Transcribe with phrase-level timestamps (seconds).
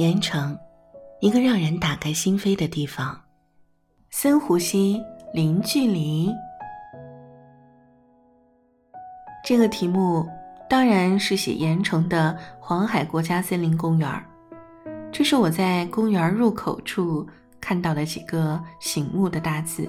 [0.00, 0.58] 盐城，
[1.20, 3.20] 一个让人打开心扉的地方。
[4.08, 4.98] 深呼吸，
[5.34, 6.32] 零距离。
[9.44, 10.26] 这个题目
[10.70, 14.10] 当然是写盐城的黄海国家森林公园
[15.12, 17.26] 这是我在公园入口处
[17.60, 19.86] 看到的几个醒目的大字，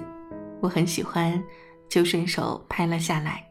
[0.60, 1.42] 我很喜欢，
[1.88, 3.42] 就顺手拍了下来，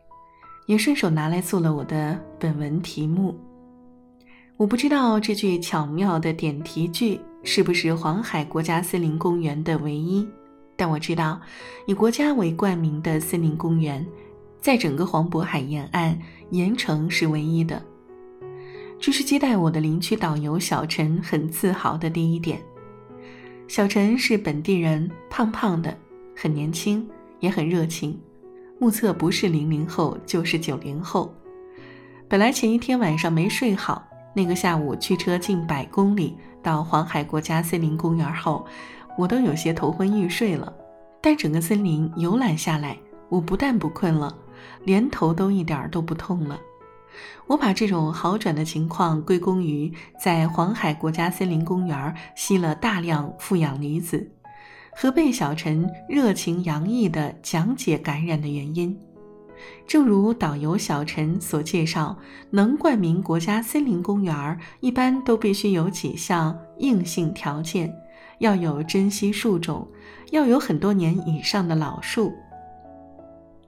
[0.68, 3.36] 也顺手拿来做了我的本文题目。
[4.62, 10.24] 我不知道这句巧妙的点题句是不是黄海国家森林公园的唯一，
[10.76, 11.42] 但我知道，
[11.88, 14.06] 以国家为冠名的森林公园，
[14.60, 16.16] 在整个黄渤海沿岸，
[16.52, 17.82] 盐城是唯一的。
[19.00, 22.62] 这是接待我的林区导游小陈很自豪的第一点。
[23.68, 25.98] 小陈是本地人，胖胖的，
[26.36, 27.04] 很年轻，
[27.40, 28.16] 也很热情，
[28.78, 31.34] 目测不是零零后就是九零后。
[32.28, 34.08] 本来前一天晚上没睡好。
[34.34, 38.66] 那个下午驱车近百公里到黄海国家森林公园后，
[39.18, 40.74] 我都有些头昏欲睡了。
[41.22, 42.98] 但整个森林游览下来，
[43.30, 44.36] 我不但不困了，
[44.86, 46.60] 连头都一点都不痛了。
[47.46, 54.32] 我把这种好转的情况归功于在黄海国家森林公园吸了大量负氧离子，
[54.96, 58.98] 和被小陈热情洋溢的讲解感染的原因。
[59.88, 62.18] 正如导游小陈所介绍，
[62.50, 67.94] 能冠名国家森林公园，一般都必须有几项硬性条件：
[68.40, 69.88] 要有珍稀树种，
[70.32, 72.34] 要有很多年以上的老树。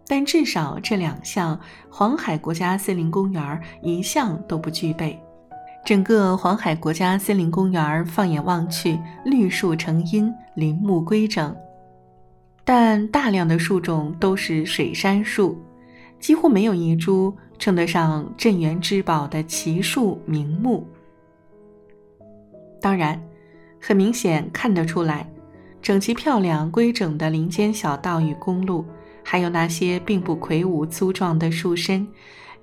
[0.05, 5.19] 但至少这两项，黄海国家森林公园一项都不具备。
[5.85, 11.53] 整个黄海国家森林公园放眼望去，绿树成荫，林木规整，
[12.63, 15.57] 但大量的树种都是水杉树。
[16.23, 20.87] 几乎没有一株称得上镇园之宝的奇树名木。
[22.79, 23.21] 当然，
[23.77, 25.29] 很明显看得出来，
[25.81, 28.85] 整齐漂亮、规整的林间小道与公路，
[29.21, 32.07] 还有那些并不魁梧粗壮的树身，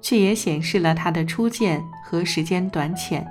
[0.01, 3.27] 却也显示了它的初见和时间短浅。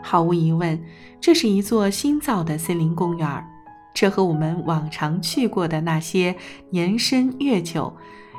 [0.00, 0.80] 毫无疑问，
[1.20, 3.44] 这是一座新造的森林公园，
[3.92, 6.36] 这和我们往常去过的那些
[6.70, 7.92] 年深月久。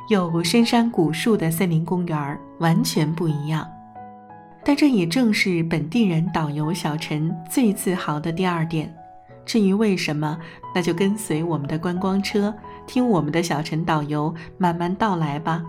[0.10, 3.68] 有深山古树的森林公园完全不一样，
[4.64, 8.94] 但这也正是本地人导游小陈最自豪的第二点。
[9.46, 10.40] 至于为什么，
[10.74, 12.54] 那就跟随我们的观光车，
[12.86, 15.62] 听我们的小陈导游慢慢道来吧。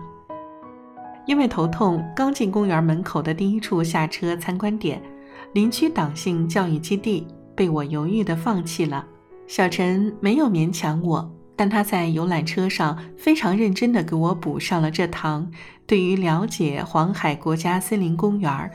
[1.25, 5.01] 因为头痛，刚进公园门口的第一处下车参观点——
[5.51, 9.05] 林区党性教育基地，被我犹豫地放弃了。
[9.47, 11.29] 小陈没有勉强我。
[11.59, 15.51] 但他在游览车上非常认真地给我补上了这堂
[15.85, 18.71] 对于了解黄海国家森林公园，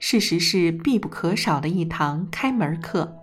[0.00, 3.16] 事实是必不可少的一堂开门课。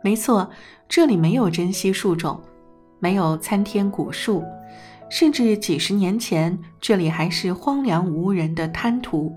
[0.00, 0.48] 没错，
[0.88, 2.40] 这里没有珍稀树种，
[3.00, 4.44] 没有参天古树，
[5.10, 9.34] 甚至几十年前这里还是荒凉无人的滩涂。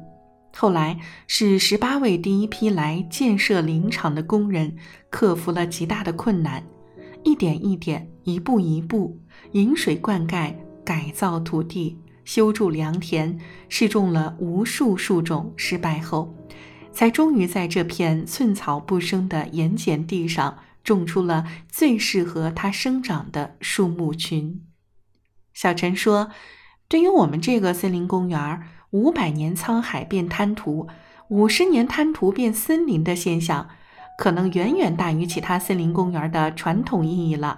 [0.56, 4.76] 后来是十八位第一批来建设林场的工人
[5.10, 6.64] 克服了极大的困难。
[7.24, 9.20] 一点一点，一步一步，
[9.52, 13.38] 引水灌溉，改造土地，修筑良田，
[13.68, 16.34] 试种了无数树种，失败后，
[16.92, 24.62] 才终于在这片寸草不生的盐碱地上种出了最适合它生长的树木群。
[25.54, 26.32] 小陈说
[26.88, 30.88] ：“对于我们这个森林公园，五百年沧海变滩涂，
[31.28, 33.70] 五十年滩涂变森林的现象。”
[34.20, 37.58] 可能远远大于其他森林公园的传统意义了。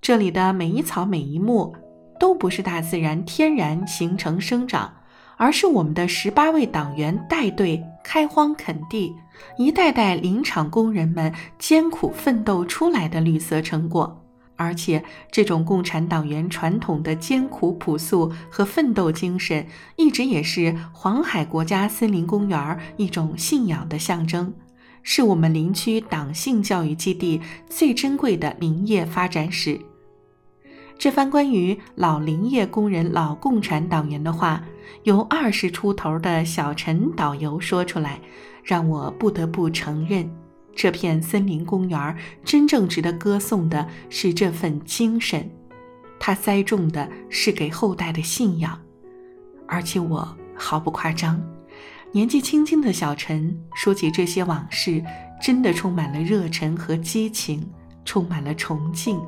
[0.00, 1.72] 这里的每一草每一木，
[2.18, 4.92] 都不是大自然天然形成生长，
[5.36, 9.14] 而是我们的十八位党员带队开荒垦地，
[9.56, 14.24] 一代代林场工人们艰苦奋斗出来的绿色成果。
[14.56, 19.64] 而且，这种共产党员传统的艰苦朴素和奋斗精神，
[19.96, 24.52] 一直也是黄海国家森林公园一种信仰的象征。
[25.02, 29.80] 是我们林区党性教育基地最珍贵的林业发展史。
[30.98, 34.62] 这番关于老林业工人、老共产党员的话，
[35.04, 38.20] 由二十出头的小陈导游说出来，
[38.62, 40.30] 让我不得不承认，
[40.76, 42.14] 这片森林公园
[42.44, 45.50] 真正值得歌颂的是这份精神，
[46.18, 48.78] 它栽种的是给后代的信仰，
[49.66, 51.42] 而且我毫不夸张。
[52.12, 55.02] 年纪轻轻的小陈说起这些往事，
[55.40, 57.64] 真的充满了热忱和激情，
[58.04, 59.20] 充满了崇敬。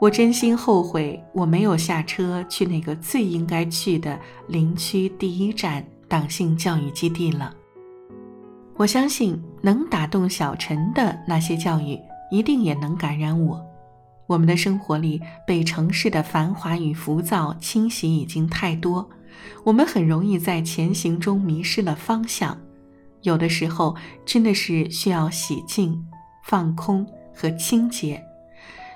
[0.00, 7.54] 我真心后悔我没有下车去那个最应该去的林区第一站党性教育基地了。
[8.76, 11.96] 我相信能打动小陈的那些教育，
[12.30, 13.64] 一定也能感染我。
[14.26, 19.08] 我们的生活里被城市的繁华与浮躁侵袭已经太多，
[19.64, 22.58] 我们很容易在前行中迷失了方向。
[23.22, 26.06] 有的时候真的是需要洗净、
[26.44, 28.22] 放空和清洁，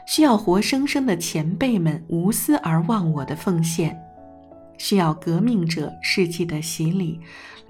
[0.06, 3.98] 需要活生生的前辈们无私而忘我的奉献。
[4.78, 7.20] 需要革命者世纪的洗礼，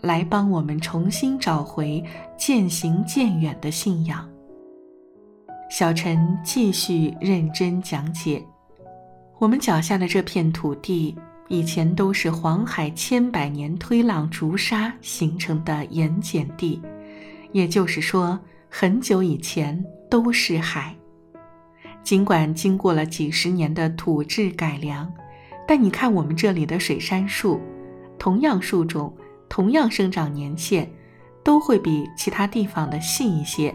[0.01, 2.03] 来帮我们重新找回
[2.39, 4.29] 渐行渐远的信仰。
[5.69, 8.45] 小陈继续认真讲解：
[9.39, 11.17] 我们脚下的这片土地，
[11.49, 16.81] 以前都是黄海千百年推浪逐沙形成的盐碱地，
[17.53, 20.95] 也就是说，很久以前都是海。
[22.03, 25.13] 尽管经过了几十年的土质改良。
[25.65, 27.61] 但你看，我们这里的水杉树，
[28.19, 29.15] 同样树种，
[29.49, 30.91] 同样生长年限，
[31.45, 33.73] 都会比其他地方的细一些，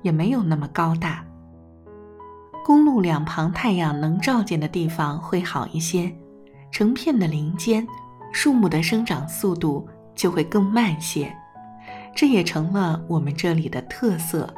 [0.00, 1.22] 也没有那么高大。
[2.64, 6.10] 公路两旁太阳能照见的地方会好一些，
[6.70, 7.86] 成片的林间，
[8.32, 11.34] 树木的生长速度就会更慢些，
[12.14, 14.52] 这也成了我们这里的特色。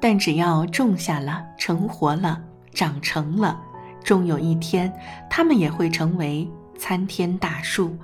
[0.00, 2.40] 但只要种下了，成活了，
[2.72, 3.60] 长成了。
[4.02, 4.92] 终有一天，
[5.30, 7.96] 它们也会成为参天大树，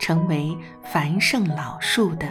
[0.00, 2.26] 成为繁盛老树的。